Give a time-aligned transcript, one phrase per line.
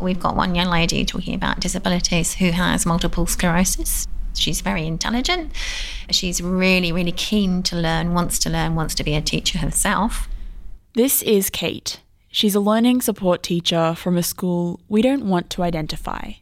[0.00, 4.06] We've got one young lady talking about disabilities who has multiple sclerosis.
[4.34, 5.52] She's very intelligent.
[6.10, 10.28] She's really, really keen to learn, wants to learn, wants to be a teacher herself.
[10.94, 12.00] This is Kate.
[12.28, 16.32] She's a learning support teacher from a school we don't want to identify.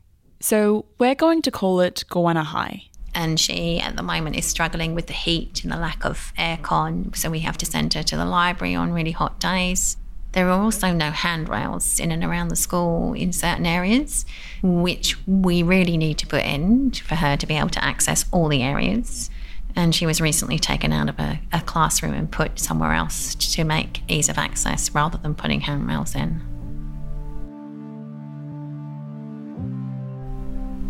[0.40, 2.84] So we're going to call it Goanna High.
[3.14, 7.14] And she, at the moment, is struggling with the heat and the lack of aircon.
[7.14, 9.98] So we have to send her to the library on really hot days.
[10.32, 14.24] There are also no handrails in and around the school in certain areas,
[14.62, 18.48] which we really need to put in for her to be able to access all
[18.48, 19.28] the areas.
[19.76, 23.64] And she was recently taken out of a, a classroom and put somewhere else to
[23.64, 26.40] make ease of access rather than putting handrails in.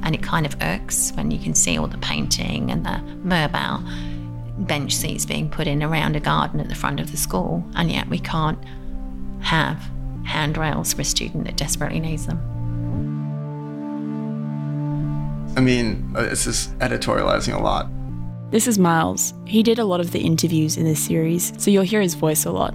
[0.04, 3.82] And it kind of irks when you can see all the painting and the mobile
[4.66, 7.90] bench seats being put in around a garden at the front of the school, and
[7.90, 8.58] yet we can't
[9.42, 9.78] have
[10.24, 12.38] handrails for a student that desperately needs them.
[15.56, 17.88] I mean, uh, this is editorializing a lot.
[18.50, 19.34] This is Miles.
[19.46, 22.44] He did a lot of the interviews in this series, so you'll hear his voice
[22.44, 22.74] a lot.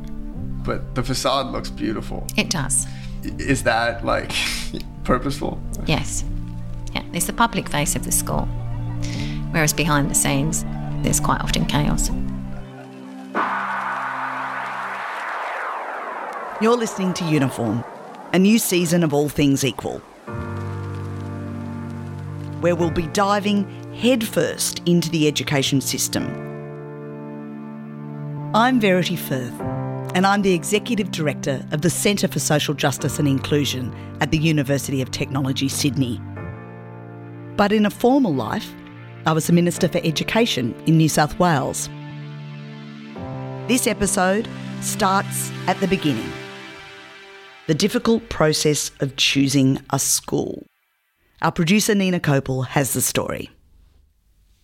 [0.63, 2.25] But the facade looks beautiful.
[2.35, 2.87] It does.
[3.23, 4.31] Is that like
[5.03, 5.59] purposeful?
[5.85, 6.23] Yes.
[6.93, 8.47] Yeah, it's the public face of the school.
[9.51, 10.65] Whereas behind the scenes,
[11.03, 12.09] there's quite often chaos.
[16.59, 17.83] You're listening to Uniform,
[18.33, 19.99] a new season of All Things Equal,
[22.61, 26.25] where we'll be diving headfirst into the education system.
[28.55, 29.53] I'm Verity Firth,
[30.15, 34.39] and I'm the Executive Director of the Centre for Social Justice and Inclusion at the
[34.39, 36.19] University of Technology, Sydney.
[37.55, 38.73] But in a formal life,
[39.27, 41.87] I was a Minister for Education in New South Wales.
[43.67, 44.49] This episode
[44.81, 46.33] starts at the beginning
[47.67, 50.65] the difficult process of choosing a school.
[51.41, 53.51] Our producer Nina Copel has the story.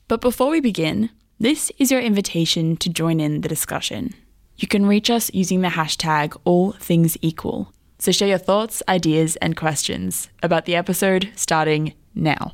[0.07, 4.13] But before we begin, this is your invitation to join in the discussion.
[4.55, 7.67] You can reach us using the hashtag AllThingsEqual.
[7.99, 12.53] So share your thoughts, ideas, and questions about the episode starting now.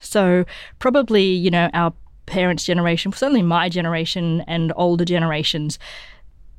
[0.00, 0.44] So,
[0.78, 1.92] probably, you know, our
[2.26, 5.78] parents' generation, certainly my generation and older generations,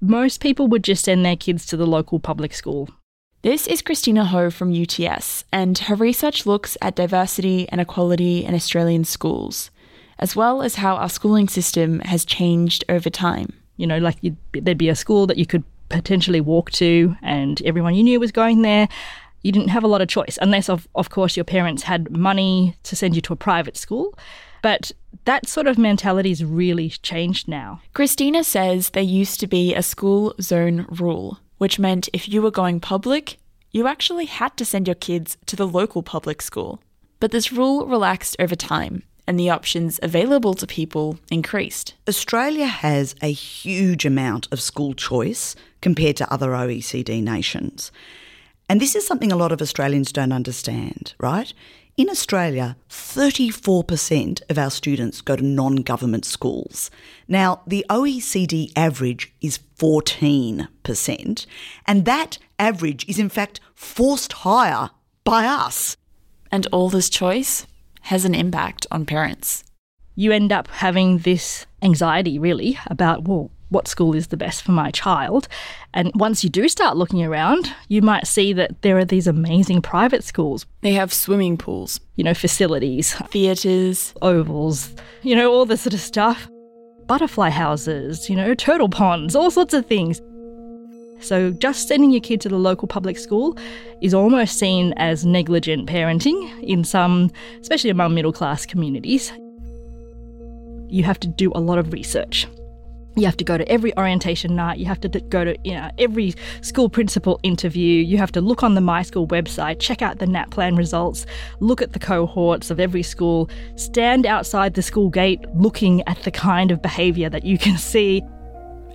[0.01, 2.89] most people would just send their kids to the local public school.
[3.41, 8.53] This is Christina Ho from UTS, and her research looks at diversity and equality in
[8.53, 9.71] Australian schools,
[10.17, 13.53] as well as how our schooling system has changed over time.
[13.77, 14.17] You know, like
[14.51, 18.31] there'd be a school that you could potentially walk to, and everyone you knew was
[18.31, 18.87] going there.
[19.41, 22.75] You didn't have a lot of choice, unless, of, of course, your parents had money
[22.83, 24.17] to send you to a private school.
[24.61, 24.91] But
[25.25, 27.81] that sort of mentality has really changed now.
[27.93, 32.51] Christina says there used to be a school zone rule, which meant if you were
[32.51, 33.37] going public,
[33.71, 36.81] you actually had to send your kids to the local public school.
[37.19, 41.93] But this rule relaxed over time, and the options available to people increased.
[42.07, 47.91] Australia has a huge amount of school choice compared to other OECD nations.
[48.67, 51.53] And this is something a lot of Australians don't understand, right?
[51.99, 56.89] In Australia, 34% of our students go to non government schools.
[57.27, 61.45] Now, the OECD average is 14%,
[61.85, 64.91] and that average is in fact forced higher
[65.25, 65.97] by us.
[66.49, 67.67] And all this choice
[68.03, 69.65] has an impact on parents.
[70.15, 74.71] You end up having this anxiety, really, about, well, what school is the best for
[74.71, 75.47] my child.
[75.93, 79.81] And once you do start looking around, you might see that there are these amazing
[79.81, 80.65] private schools.
[80.81, 86.01] They have swimming pools, you know, facilities, theatres, ovals, you know, all this sort of
[86.01, 86.49] stuff.
[87.05, 90.21] Butterfly houses, you know, turtle ponds, all sorts of things.
[91.21, 93.57] So, just sending your kid to the local public school
[94.01, 99.33] is almost seen as negligent parenting in some, especially among middle class communities.
[100.87, 102.47] You have to do a lot of research.
[103.15, 104.77] You have to go to every orientation night.
[104.77, 108.03] You have to go to you know, every school principal interview.
[108.03, 111.25] You have to look on the My School website, check out the NAPLAN results,
[111.59, 116.31] look at the cohorts of every school, stand outside the school gate looking at the
[116.31, 118.21] kind of behaviour that you can see.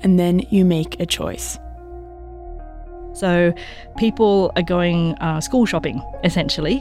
[0.02, 1.58] And then you make a choice.
[3.14, 3.54] So
[3.96, 6.76] people are going uh, school shopping, essentially.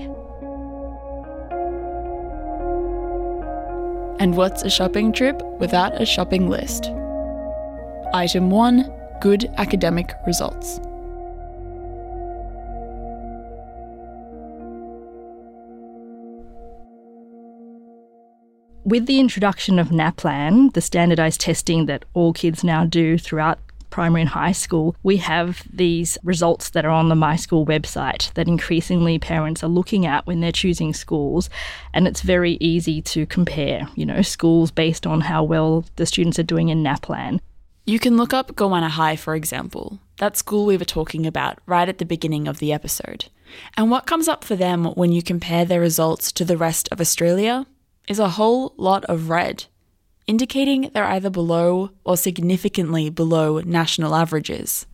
[4.19, 6.91] And what's a shopping trip without a shopping list?
[8.15, 10.79] Item 1 Good academic results.
[18.85, 23.57] With the introduction of NAPLAN, the standardised testing that all kids now do throughout
[23.89, 28.31] primary and high school, we have these results that are on the My School website
[28.33, 31.49] that increasingly parents are looking at when they're choosing schools.
[31.95, 36.37] And it's very easy to compare, you know, schools based on how well the students
[36.37, 37.39] are doing in NAPLAN.
[37.85, 41.89] You can look up Goanna High, for example, that school we were talking about right
[41.89, 43.25] at the beginning of the episode.
[43.75, 47.01] And what comes up for them when you compare their results to the rest of
[47.01, 47.65] Australia
[48.07, 49.65] is a whole lot of red,
[50.27, 54.85] indicating they're either below or significantly below national averages.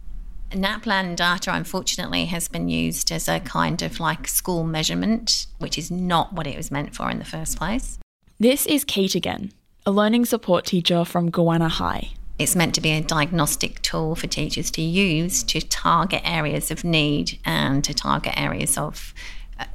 [0.51, 5.91] NAPLAN data, unfortunately, has been used as a kind of like school measurement, which is
[5.91, 7.99] not what it was meant for in the first place.
[8.39, 9.51] This is Kate again,
[9.85, 12.13] a learning support teacher from Goanna High.
[12.39, 16.85] It's meant to be a diagnostic tool for teachers to use to target areas of
[16.85, 19.13] need and to target areas of,
[19.59, 19.65] uh,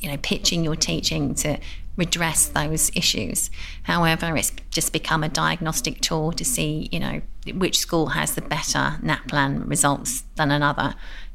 [0.00, 1.58] you know, pitching your teaching to
[1.96, 3.50] redress those issues.
[3.82, 7.20] However, it's just become a diagnostic tool to see, you know,
[7.54, 10.94] which school has the better NAPLAN results than another.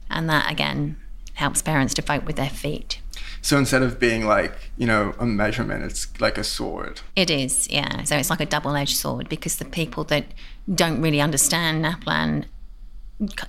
[0.10, 0.98] And that, again,
[1.36, 3.02] helps parents to vote with their feet.
[3.42, 7.02] So instead of being like, you know, a measurement, it's like a sword.
[7.16, 8.04] It is, yeah.
[8.04, 10.26] So it's like a double edged sword because the people that
[10.74, 12.46] don't really understand NAPLAN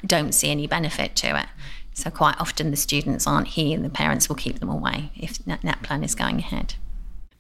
[0.07, 1.47] don't see any benefit to it.
[1.95, 5.39] So quite often the students aren't here and the parents will keep them away if
[5.47, 6.75] NAPLAN is going ahead.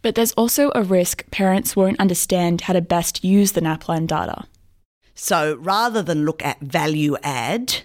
[0.02, 4.44] But there's also a risk parents won't understand how to best use the NAPLAN data.
[5.14, 7.82] So rather than look at value add,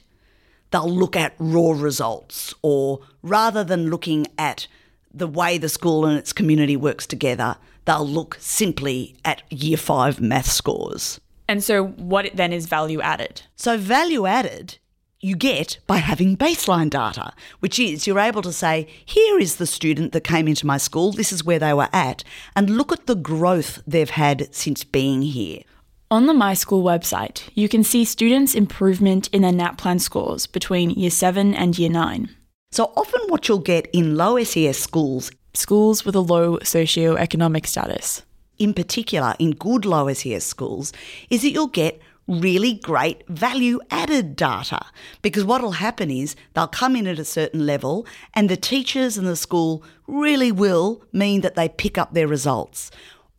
[0.72, 4.68] they'll look at raw results, or rather than looking at
[5.14, 10.20] the way the school and its community works together, they'll look simply at year five
[10.22, 11.20] math scores.
[11.48, 13.44] And so, what then is value added?
[13.56, 14.78] So, value added
[15.22, 19.68] you get by having baseline data, which is you're able to say, here is the
[19.68, 22.24] student that came into my school, this is where they were at,
[22.56, 25.62] and look at the growth they've had since being here.
[26.12, 30.90] On the My School website, you can see students' improvement in their NAPLAN scores between
[30.90, 32.30] Year 7 and Year 9.
[32.74, 38.24] So often, what you'll get in low SES schools, schools with a low socio-economic status,
[38.60, 40.92] in particular in good low SES schools,
[41.30, 44.86] is that you'll get really great value added data.
[45.22, 49.18] Because what will happen is they'll come in at a certain level, and the teachers
[49.18, 52.92] and the school really will mean that they pick up their results.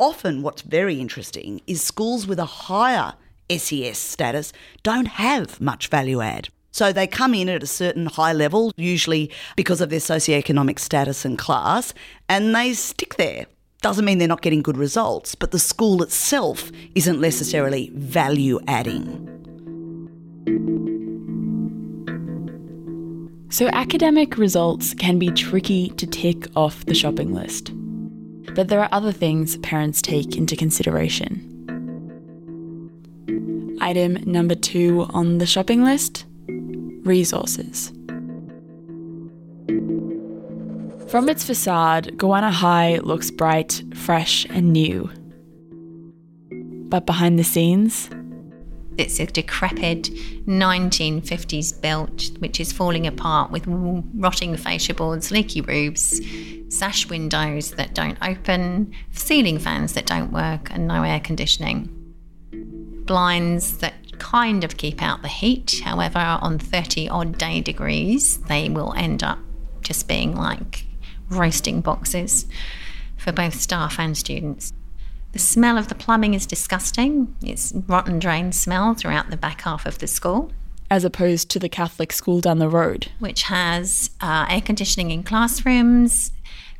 [0.03, 3.15] Often, what's very interesting is schools with a higher
[3.49, 4.53] SES status
[4.83, 6.49] don't have much value add.
[6.73, 11.25] So they come in at a certain high level, usually because of their socioeconomic status
[11.25, 11.95] and class,
[12.29, 13.47] and they stick there.
[13.81, 19.07] Doesn't mean they're not getting good results, but the school itself isn't necessarily value adding.
[23.51, 27.71] So, academic results can be tricky to tick off the shopping list.
[28.55, 31.49] But there are other things parents take into consideration.
[33.81, 36.27] Item number two on the shopping list
[37.05, 37.93] resources.
[41.09, 45.11] From its facade, Goanna High looks bright, fresh, and new.
[46.89, 48.09] But behind the scenes,
[48.99, 50.05] it's a decrepit
[50.47, 56.21] 1950s built, which is falling apart with rotting fascia boards, leaky roofs,
[56.69, 61.89] sash windows that don't open, ceiling fans that don't work, and no air conditioning.
[63.07, 68.69] Blinds that kind of keep out the heat, however, on 30 odd day degrees, they
[68.69, 69.39] will end up
[69.81, 70.87] just being like
[71.29, 72.47] roasting boxes
[73.17, 74.73] for both staff and students.
[75.33, 77.35] The smell of the plumbing is disgusting.
[77.43, 80.53] It's rotten drain smell throughout the back half of the school.
[80.91, 85.23] As opposed to the Catholic school down the road, which has uh, air conditioning in
[85.23, 86.33] classrooms.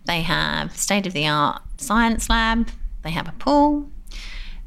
[0.05, 2.69] They have state of the art science lab.
[3.03, 3.89] They have a pool.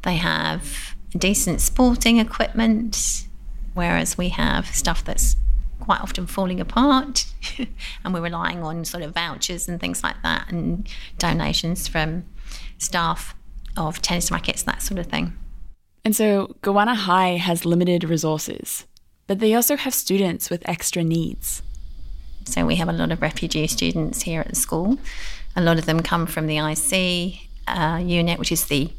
[0.02, 3.28] They have decent sporting equipment.
[3.76, 5.36] Whereas we have stuff that's
[5.80, 7.26] quite often falling apart
[8.04, 10.88] and we're relying on sort of vouchers and things like that and
[11.20, 12.24] donations from
[12.80, 13.36] staff
[13.78, 15.34] of tennis rackets, that sort of thing.
[16.04, 18.86] And so Goanna High has limited resources,
[19.28, 21.62] but they also have students with extra needs.
[22.46, 25.00] So we have a lot of refugee students here at the school.
[25.56, 28.92] A lot of them come from the IC uh, unit, which is the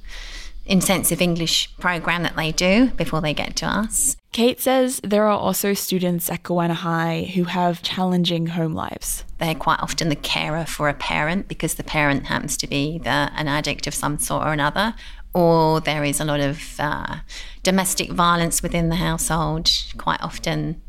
[0.65, 4.17] intensive English program that they do before they get to us.
[4.37, 9.25] Kate says there are also students at Goanna High who have challenging home lives.
[9.39, 13.09] They're quite often the carer for a parent because the parent happens to be the,
[13.09, 14.95] an addict of some sort or another,
[15.33, 17.21] or there is a lot of uh,
[17.63, 19.71] domestic violence within the household.
[19.97, 20.83] Quite often,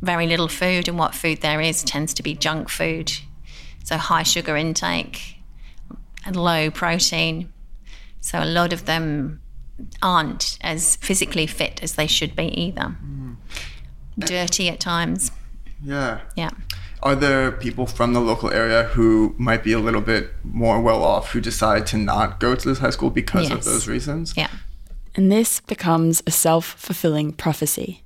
[0.00, 3.10] very little food, and what food there is tends to be junk food.
[3.82, 5.38] So, high sugar intake
[6.24, 7.52] and low protein
[8.20, 9.40] so a lot of them
[10.02, 12.96] aren't as physically fit as they should be either.
[13.04, 13.36] Mm.
[14.18, 15.30] Dirty at times.
[15.82, 16.20] Yeah.
[16.36, 16.50] Yeah.
[17.02, 21.04] Are there people from the local area who might be a little bit more well
[21.04, 24.34] off who decide to not go to this high school because of those reasons?
[24.36, 24.50] Yeah.
[25.14, 28.02] And this becomes a self fulfilling prophecy.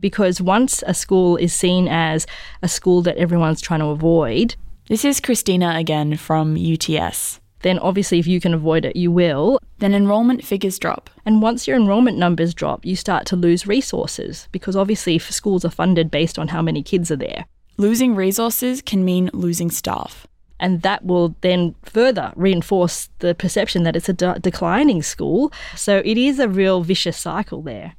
[0.00, 2.26] Because once a school is seen as
[2.60, 4.56] a school that everyone's trying to avoid,
[4.88, 7.38] This is Christina again from UTS.
[7.62, 9.58] Then obviously if you can avoid it, you will.
[9.78, 11.10] Then enrollment figures drop.
[11.24, 15.70] And once your enrollment numbers drop, you start to lose resources because obviously schools are
[15.70, 17.46] funded based on how many kids are there.
[17.78, 20.26] Losing resources can mean losing staff.
[20.60, 25.52] And that will then further reinforce the perception that it's a de- declining school.
[25.74, 27.94] So it is a real vicious cycle there.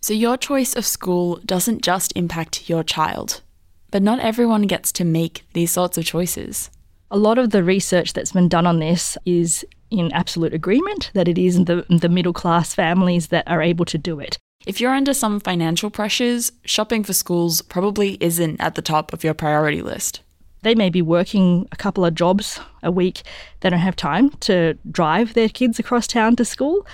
[0.00, 3.42] So your choice of school doesn't just impact your child.
[3.90, 6.70] But not everyone gets to make these sorts of choices.
[7.12, 11.26] A lot of the research that's been done on this is in absolute agreement that
[11.26, 14.38] it is the, the middle class families that are able to do it.
[14.64, 19.24] If you're under some financial pressures, shopping for schools probably isn't at the top of
[19.24, 20.20] your priority list.
[20.62, 23.22] They may be working a couple of jobs a week.
[23.60, 26.86] They don't have time to drive their kids across town to school.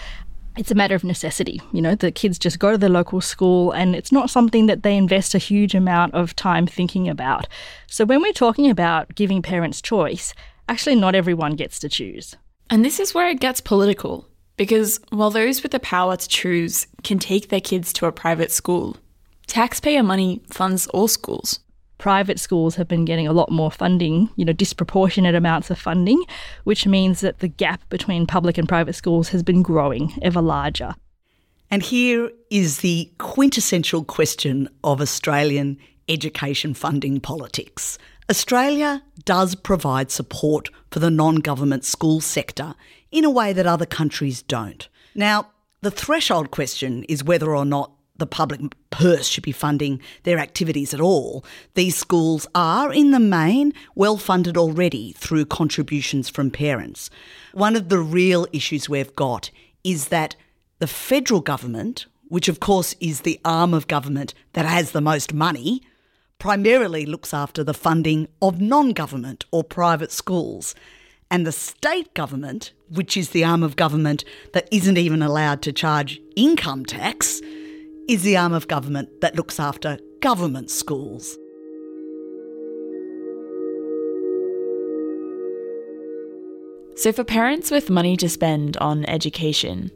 [0.56, 1.60] It's a matter of necessity.
[1.72, 4.82] You know, the kids just go to the local school and it's not something that
[4.82, 7.46] they invest a huge amount of time thinking about.
[7.86, 10.32] So when we're talking about giving parents choice,
[10.68, 12.34] actually not everyone gets to choose.
[12.70, 14.26] And this is where it gets political.
[14.56, 18.50] Because while those with the power to choose can take their kids to a private
[18.50, 18.96] school,
[19.46, 21.60] taxpayer money funds all schools.
[21.98, 26.22] Private schools have been getting a lot more funding, you know, disproportionate amounts of funding,
[26.64, 30.94] which means that the gap between public and private schools has been growing ever larger.
[31.70, 37.98] And here is the quintessential question of Australian education funding politics.
[38.30, 42.74] Australia does provide support for the non government school sector
[43.10, 44.88] in a way that other countries don't.
[45.14, 45.48] Now,
[45.80, 50.94] the threshold question is whether or not the public purse should be funding their activities
[50.94, 51.44] at all.
[51.74, 57.10] These schools are, in the main, well funded already through contributions from parents.
[57.52, 59.50] One of the real issues we've got
[59.84, 60.36] is that
[60.78, 65.32] the federal government, which of course is the arm of government that has the most
[65.32, 65.82] money,
[66.38, 70.74] primarily looks after the funding of non government or private schools.
[71.30, 75.72] And the state government, which is the arm of government that isn't even allowed to
[75.72, 77.40] charge income tax,
[78.08, 81.36] is the arm of government that looks after government schools.
[86.96, 89.90] So, for parents with money to spend on education,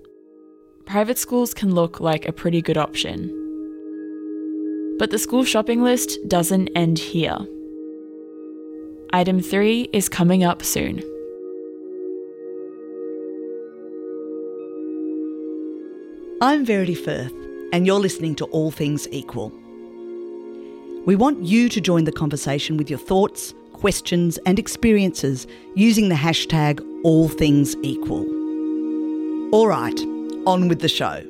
[0.86, 3.36] private schools can look like a pretty good option.
[4.98, 7.38] But the school shopping list doesn't end here.
[9.12, 11.02] Item 3 is coming up soon.
[16.42, 17.39] I'm Verity Firth,
[17.72, 19.50] and you're listening to All Things Equal.
[21.06, 26.14] We want you to join the conversation with your thoughts, questions, and experiences using the
[26.14, 28.26] hashtag All Things Equal.
[29.54, 29.98] All right,
[30.46, 31.24] on with the show.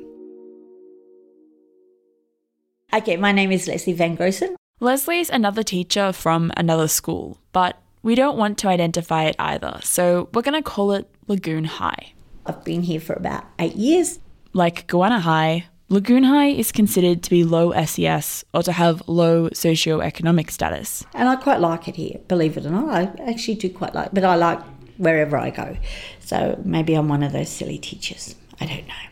[2.93, 4.55] Okay, my name is Leslie Van Grossen.
[4.79, 10.27] Leslie's another teacher from another school, but we don't want to identify it either, so
[10.33, 12.13] we're going to call it Lagoon High.
[12.45, 14.19] I've been here for about eight years.
[14.53, 19.49] Like Goanna High, Lagoon High is considered to be low SES or to have low
[19.49, 21.03] socioeconomic status.
[21.13, 22.89] And I quite like it here, believe it or not.
[22.89, 24.61] I actually do quite like but I like
[24.95, 25.75] wherever I go.
[26.21, 28.35] So maybe I'm one of those silly teachers.
[28.61, 29.10] I don't know.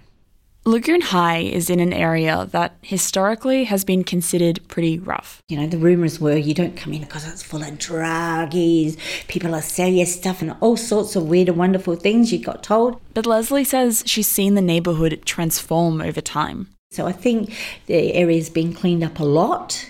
[0.69, 5.41] Lagoon High is in an area that historically has been considered pretty rough.
[5.47, 8.95] You know, the rumours were you don't come in because it's full of druggies,
[9.27, 12.61] people are selling you stuff and all sorts of weird and wonderful things you got
[12.61, 13.01] told.
[13.15, 16.67] But Leslie says she's seen the neighbourhood transform over time.
[16.91, 17.51] So I think
[17.87, 19.89] the area's been cleaned up a lot.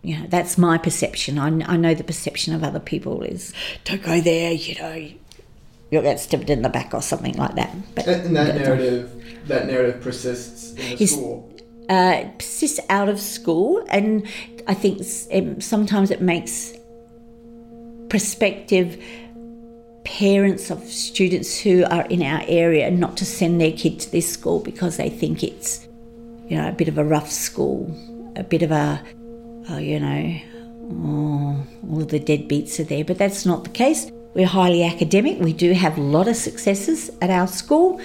[0.00, 1.38] You know, that's my perception.
[1.38, 3.52] I, I know the perception of other people is
[3.84, 5.10] don't go there, you know,
[5.90, 7.74] you'll get stabbed in the back or something like that.
[7.94, 11.52] But And that narrative, that narrative persists in the school.
[11.88, 14.26] uh, persists out of school, and
[14.66, 15.02] I think
[15.32, 16.74] um, sometimes it makes
[18.08, 19.02] prospective
[20.04, 24.30] parents of students who are in our area not to send their kid to this
[24.30, 25.86] school because they think it's,
[26.48, 27.94] you know, a bit of a rough school,
[28.36, 29.02] a bit of a,
[29.68, 30.40] oh, you know,
[30.92, 33.04] oh, all the deadbeats are there.
[33.04, 34.10] But that's not the case.
[34.38, 35.40] We're highly academic.
[35.40, 38.00] We do have a lot of successes at our school,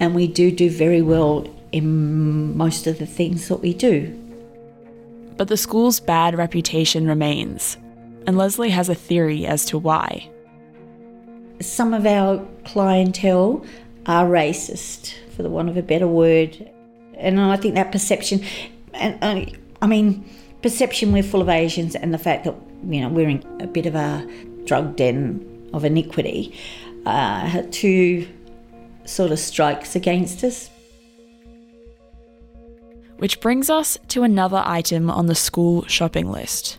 [0.00, 4.12] and we do do very well in most of the things that we do.
[5.36, 7.76] But the school's bad reputation remains,
[8.26, 10.28] and Leslie has a theory as to why.
[11.60, 13.64] Some of our clientele
[14.06, 16.68] are racist for the want of a better word.
[17.16, 18.44] And I think that perception,
[18.92, 20.28] and I, I mean,
[20.62, 22.56] perception we're full of Asians, and the fact that
[22.88, 24.28] you know we're in a bit of a
[24.64, 26.54] drug den of iniquity,
[27.04, 28.26] uh, two
[29.04, 30.70] sort of strikes against us.
[33.18, 36.78] Which brings us to another item on the school shopping list.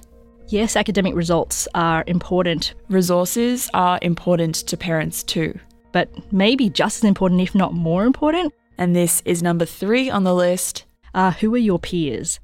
[0.49, 5.57] Yes, academic results are important, Resources are important to parents too.
[5.93, 10.23] but maybe just as important, if not more important, And this is number three on
[10.23, 10.85] the list.
[11.15, 12.39] are who are your peers?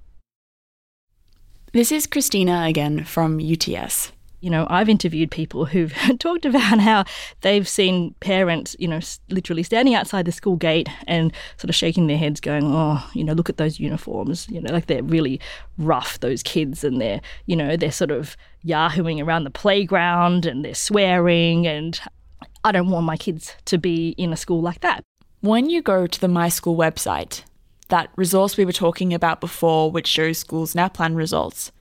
[1.73, 4.11] This is Christina again from UTS.
[4.43, 7.05] You know, I've interviewed people who've talked about how
[7.41, 12.07] they've seen parents, you know, literally standing outside the school gate and sort of shaking
[12.07, 15.39] their heads, going, "Oh, you know, look at those uniforms." You know, like they're really
[15.77, 18.35] rough, those kids, and they're, you know, they're sort of
[18.65, 22.01] yahooing around the playground and they're swearing, and
[22.65, 25.05] I don't want my kids to be in a school like that.
[25.39, 27.43] When you go to the My School website,
[27.87, 31.71] that resource we were talking about before, which shows schools' NAPLAN results,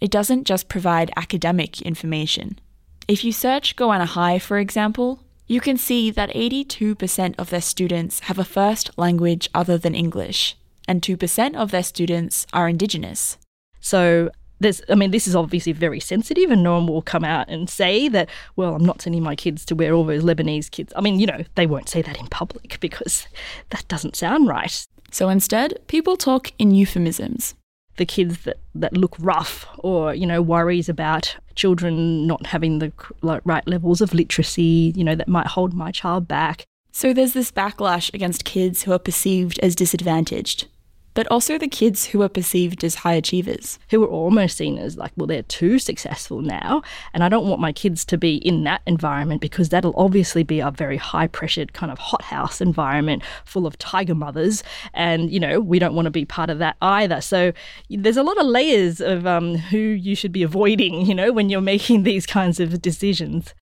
[0.00, 2.58] it doesn't just provide academic information.
[3.06, 8.20] If you search Goanna High, for example, you can see that 82% of their students
[8.20, 10.56] have a first language other than English,
[10.88, 13.36] and 2% of their students are Indigenous.
[13.80, 17.48] So there's, I mean, this is obviously very sensitive, and no one will come out
[17.48, 20.92] and say that, well, I'm not sending my kids to where all those Lebanese kids.
[20.96, 23.28] I mean, you know, they won't say that in public because
[23.70, 24.86] that doesn't sound right.
[25.10, 27.54] So instead, people talk in euphemisms.
[27.96, 32.92] The kids that, that look rough or, you know, worries about children not having the
[33.22, 36.64] right levels of literacy, you know, that might hold my child back.
[36.90, 40.68] So there's this backlash against kids who are perceived as disadvantaged,
[41.14, 43.78] but also the kids who are perceived as high achievers.
[43.90, 46.82] who are almost seen as like, well, they're too successful now.
[47.12, 50.60] And I don't want my kids to be in that environment because that'll obviously be
[50.60, 54.62] a very high pressured kind of hothouse environment full of tiger mothers.
[54.92, 57.20] And, you know, we don't want to be part of that either.
[57.20, 57.52] So
[57.88, 61.48] there's a lot of layers of um, who you should be avoiding, you know, when
[61.48, 63.54] you're making these kinds of decisions.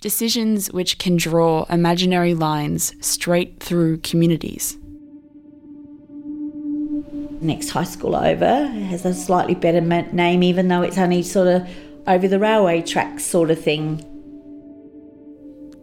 [0.00, 4.78] Decisions which can draw imaginary lines straight through communities.
[7.44, 11.68] Next high school over has a slightly better name, even though it's only sort of
[12.06, 14.02] over the railway tracks sort of thing.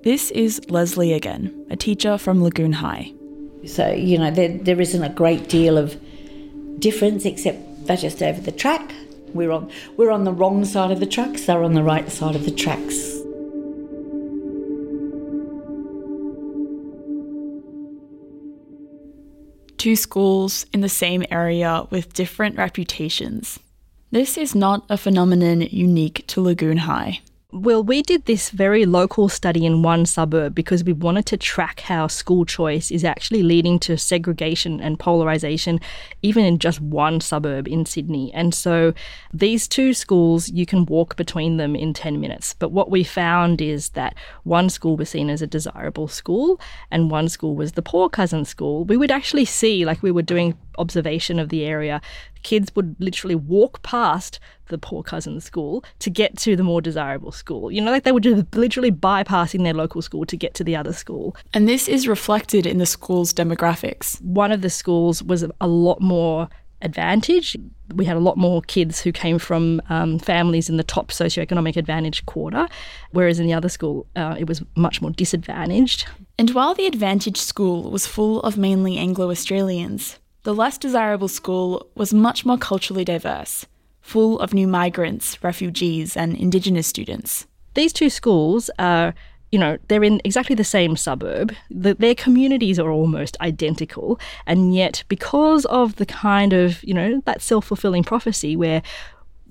[0.04, 3.14] This is Leslie again, a teacher from Lagoon High.
[3.68, 5.96] So, you know, there, there isn't a great deal of
[6.80, 8.92] difference except they're just over the track.
[9.36, 12.36] We're on, we're on the wrong side of the tracks, they're on the right side
[12.36, 13.21] of the tracks.
[19.82, 23.58] Two schools in the same area with different reputations.
[24.12, 27.22] This is not a phenomenon unique to Lagoon High.
[27.54, 31.82] Well, we did this very local study in one suburb because we wanted to track
[31.82, 35.82] how school choice is actually leading to segregation and polarization,
[36.22, 38.34] even in just one suburb in Sydney.
[38.34, 38.94] And so
[39.34, 42.56] these two schools, you can walk between them in 10 minutes.
[42.58, 46.58] But what we found is that one school was seen as a desirable school
[46.90, 48.86] and one school was the poor cousin school.
[48.86, 52.02] We would actually see, like we were doing observation of the area,
[52.44, 57.32] kids would literally walk past the poor cousin school to get to the more desirable
[57.32, 57.72] school.
[57.72, 60.76] You know, like they were just literally bypassing their local school to get to the
[60.76, 61.36] other school.
[61.54, 64.22] And this is reflected in the school's demographics.
[64.22, 66.50] One of the schools was a lot more
[66.82, 67.56] advantage.
[67.94, 71.76] We had a lot more kids who came from um, families in the top socioeconomic
[71.76, 72.68] advantage quarter,
[73.12, 76.08] whereas in the other school, uh, it was much more disadvantaged.
[76.38, 81.88] And while the Advantage School was full of mainly Anglo Australians, the less desirable school
[81.96, 83.66] was much more culturally diverse,
[84.02, 87.46] full of new migrants, refugees, and Indigenous students.
[87.74, 89.14] these two schools are
[89.52, 91.54] you know they're in exactly the same suburb.
[91.70, 94.20] The, their communities are almost identical.
[94.48, 98.82] And yet because of the kind of you know that self-fulfilling prophecy where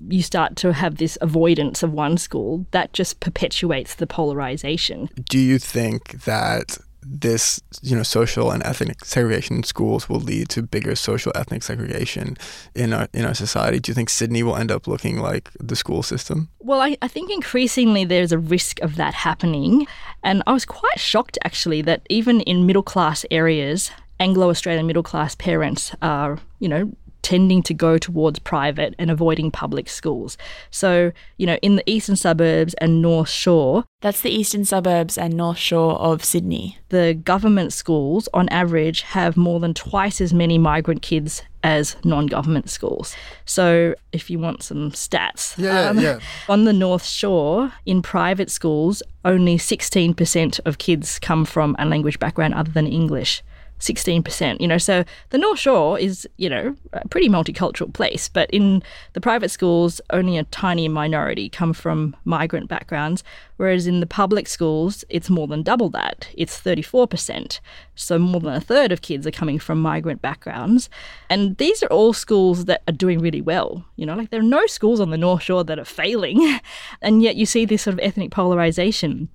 [0.09, 5.07] you start to have this avoidance of one school that just perpetuates the polarization.
[5.29, 10.49] Do you think that this, you know, social and ethnic segregation in schools will lead
[10.49, 12.37] to bigger social ethnic segregation
[12.75, 13.79] in our in our society?
[13.79, 16.49] Do you think Sydney will end up looking like the school system?
[16.59, 19.87] Well, I, I think increasingly there's a risk of that happening.
[20.23, 25.03] And I was quite shocked actually that even in middle class areas, Anglo Australian middle
[25.03, 30.37] class parents are, you know, tending to go towards private and avoiding public schools.
[30.69, 35.35] So, you know, in the eastern suburbs and North Shore, That's the eastern suburbs and
[35.35, 36.77] north shore of Sydney.
[36.89, 42.67] the government schools on average have more than twice as many migrant kids as non-government
[42.69, 43.15] schools.
[43.45, 46.19] So, if you want some stats, um, Yeah, yeah, yeah.
[46.49, 52.17] on the North Shore, in private schools, only 16% of kids come from a language
[52.17, 53.43] background other than English.
[53.81, 54.61] 16%.
[54.61, 58.83] You know, so the North Shore is, you know, a pretty multicultural place, but in
[59.13, 63.23] the private schools, only a tiny minority come from migrant backgrounds,
[63.57, 66.29] whereas in the public schools, it's more than double that.
[66.35, 67.59] It's 34%.
[67.95, 70.89] So more than a third of kids are coming from migrant backgrounds.
[71.29, 73.85] And these are all schools that are doing really well.
[73.95, 76.59] You know, like there are no schools on the North Shore that are failing,
[77.01, 79.29] and yet you see this sort of ethnic polarization.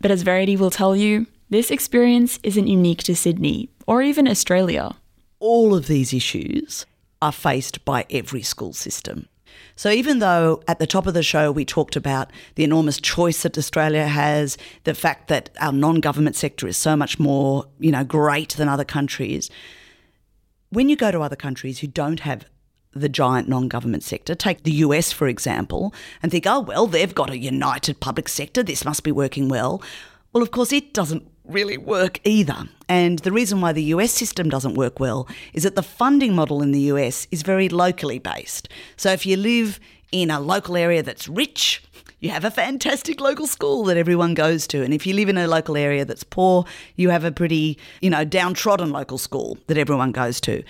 [0.00, 4.94] But as Verity will tell you, this experience isn't unique to Sydney or even Australia.
[5.38, 6.86] All of these issues
[7.20, 9.28] are faced by every school system.
[9.76, 13.42] So even though at the top of the show we talked about the enormous choice
[13.42, 18.02] that Australia has, the fact that our non-government sector is so much more, you know,
[18.02, 19.50] great than other countries,
[20.70, 22.46] when you go to other countries who don't have
[22.94, 24.34] the giant non government sector.
[24.34, 28.62] Take the US, for example, and think, oh, well, they've got a united public sector.
[28.62, 29.82] This must be working well.
[30.32, 32.68] Well, of course, it doesn't really work either.
[32.88, 36.62] And the reason why the US system doesn't work well is that the funding model
[36.62, 38.68] in the US is very locally based.
[38.96, 39.80] So if you live
[40.12, 41.82] in a local area that's rich,
[42.20, 44.84] you have a fantastic local school that everyone goes to.
[44.84, 48.10] And if you live in a local area that's poor, you have a pretty, you
[48.10, 50.62] know, downtrodden local school that everyone goes to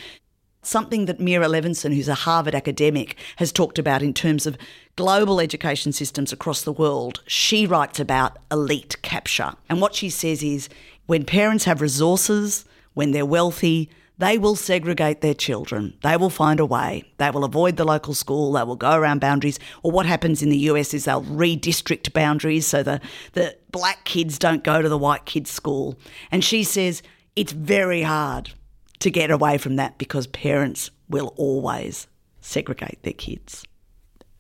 [0.62, 4.57] something that Meira Levinson, who's a Harvard academic, has talked about in terms of
[4.96, 7.22] global education systems across the world.
[7.27, 9.55] She writes about elite capture.
[9.68, 10.68] And what she says is
[11.07, 15.94] when parents have resources, when they're wealthy, they will segregate their children.
[16.03, 17.03] They will find a way.
[17.16, 18.53] They will avoid the local school.
[18.53, 19.59] They will go around boundaries.
[19.83, 23.01] Or what happens in the US is they'll redistrict boundaries so the,
[23.33, 25.98] the black kids don't go to the white kids' school.
[26.31, 27.03] And she says
[27.35, 28.53] it's very hard
[29.02, 32.06] to get away from that because parents will always
[32.40, 33.64] segregate their kids.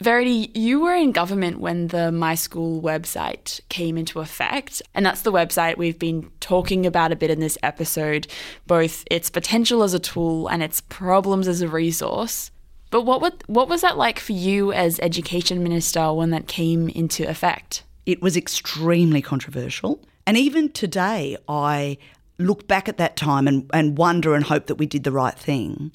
[0.00, 5.22] Verity, you were in government when the My School website came into effect, and that's
[5.22, 8.26] the website we've been talking about a bit in this episode,
[8.66, 12.50] both its potential as a tool and its problems as a resource.
[12.90, 16.88] But what would, what was that like for you as education minister when that came
[16.88, 17.84] into effect?
[18.06, 20.00] It was extremely controversial.
[20.26, 21.98] And even today, I
[22.46, 25.38] look back at that time and, and wonder and hope that we did the right
[25.38, 25.92] thing.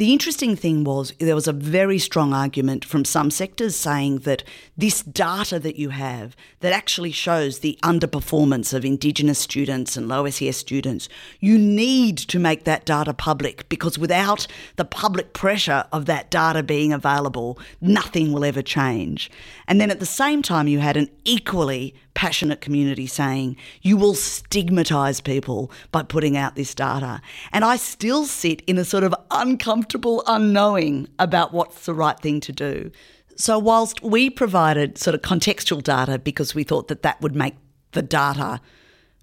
[0.00, 4.42] The interesting thing was there was a very strong argument from some sectors saying that
[4.74, 10.26] this data that you have that actually shows the underperformance of Indigenous students and low
[10.30, 16.06] SES students, you need to make that data public because without the public pressure of
[16.06, 19.30] that data being available, nothing will ever change.
[19.68, 24.14] And then at the same time, you had an equally passionate community saying you will
[24.14, 27.20] stigmatise people by putting out this data.
[27.52, 32.40] And I still sit in a sort of uncomfortable unknowing about what's the right thing
[32.40, 32.90] to do.
[33.36, 37.54] So, whilst we provided sort of contextual data because we thought that that would make
[37.92, 38.60] the data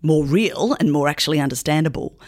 [0.02, 2.20] more real and more actually understandable,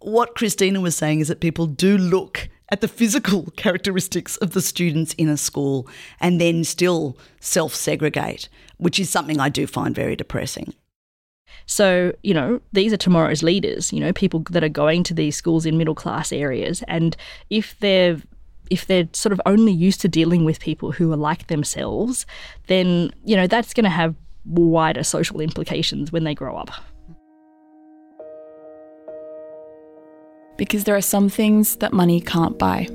[0.00, 4.60] what Christina was saying is that people do look at the physical characteristics of the
[4.60, 5.88] students in a school
[6.20, 10.74] and then still self segregate, which is something I do find very depressing.
[11.66, 15.36] So, you know, these are tomorrow's leaders, you know, people that are going to these
[15.36, 16.82] schools in middle class areas.
[16.88, 17.16] And
[17.50, 18.18] if they're
[18.70, 22.26] if they're sort of only used to dealing with people who are like themselves,
[22.66, 24.14] then, you know, that's going to have
[24.44, 26.70] wider social implications when they grow up.
[30.58, 32.86] because there are some things that money can't buy.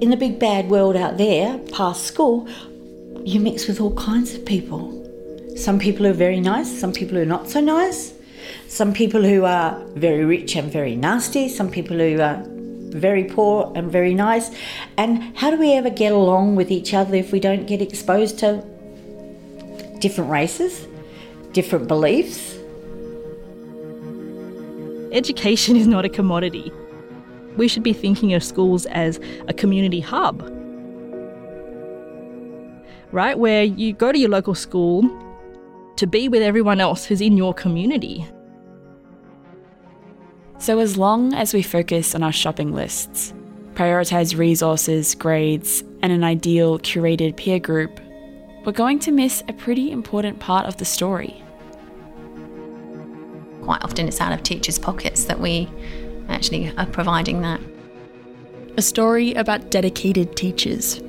[0.00, 2.48] In the big bad world out there, past school,
[3.24, 5.00] you mix with all kinds of people.
[5.56, 8.12] Some people are very nice, some people are not so nice,
[8.68, 13.72] some people who are very rich and very nasty, some people who are very poor
[13.74, 14.50] and very nice.
[14.96, 18.38] And how do we ever get along with each other if we don't get exposed
[18.40, 18.64] to
[20.00, 20.86] different races,
[21.52, 22.54] different beliefs?
[25.14, 26.72] education is not a commodity.
[27.56, 30.42] We should be thinking of schools as a community hub,
[33.14, 33.38] right?
[33.38, 35.02] Where you go to your local school
[35.96, 38.26] to be with everyone else who's in your community.
[40.58, 43.32] So, as long as we focus on our shopping lists,
[43.74, 48.00] prioritize resources, grades, and an ideal curated peer group,
[48.64, 51.44] we're going to miss a pretty important part of the story
[53.64, 55.68] quite often it's out of teachers' pockets that we
[56.28, 57.60] actually are providing that.
[58.76, 61.00] A story about dedicated teachers.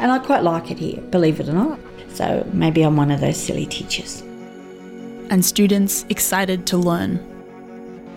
[0.00, 1.78] And I quite like it here, believe it or not.
[2.08, 4.22] So maybe I'm one of those silly teachers.
[5.28, 7.20] And students excited to learn.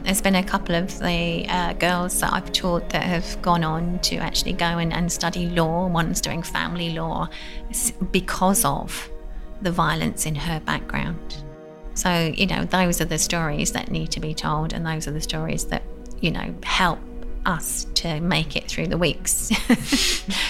[0.03, 3.99] There's been a couple of the uh, girls that I've taught that have gone on
[3.99, 5.87] to actually go in and study law.
[5.87, 7.27] One's doing family law
[8.11, 9.09] because of
[9.61, 11.43] the violence in her background.
[11.95, 15.11] So, you know, those are the stories that need to be told, and those are
[15.11, 15.83] the stories that,
[16.21, 16.99] you know, help
[17.45, 19.51] us to make it through the weeks,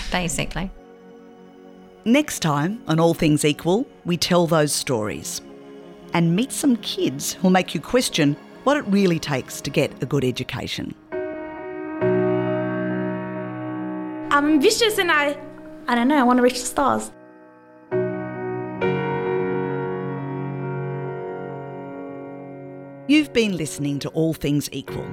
[0.12, 0.72] basically.
[2.06, 5.40] Next time on All Things Equal, we tell those stories
[6.14, 8.36] and meet some kids who'll make you question
[8.66, 10.94] what it really takes to get a good education.
[14.32, 15.38] I'm ambitious and I,
[15.88, 17.10] I don't know, I want to reach the stars.
[23.08, 25.08] You've been listening to All Things Equal,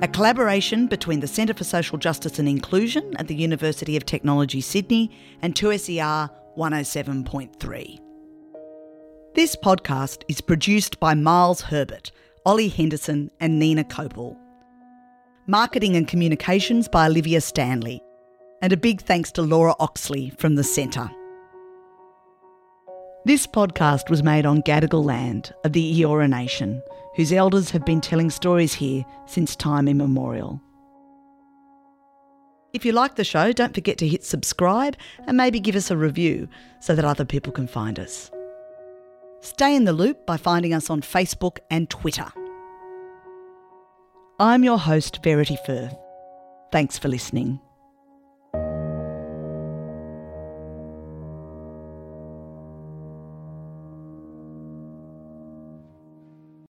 [0.00, 4.60] a collaboration between the Centre for Social Justice and Inclusion at the University of Technology
[4.60, 5.10] Sydney
[5.42, 7.98] and 2SER 107.3.
[9.34, 12.12] This podcast is produced by Miles Herbert,
[12.46, 14.36] Ollie Henderson, and Nina Copel.
[15.48, 18.00] Marketing and communications by Olivia Stanley.
[18.62, 21.10] And a big thanks to Laura Oxley from the Centre.
[23.24, 26.82] This podcast was made on Gadigal land of the Eora Nation,
[27.18, 30.62] whose elders have been telling stories here since time immemorial.
[32.72, 35.96] If you like the show, don't forget to hit subscribe and maybe give us a
[35.96, 38.30] review so that other people can find us.
[39.40, 42.30] Stay in the loop by finding us on Facebook and Twitter.
[44.38, 45.96] I'm your host, Verity Firth.
[46.70, 47.58] Thanks for listening.